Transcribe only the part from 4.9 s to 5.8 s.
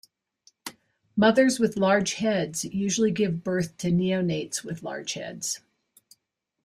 heads.